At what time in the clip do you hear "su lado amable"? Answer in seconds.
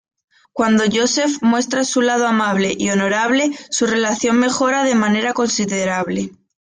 1.83-2.73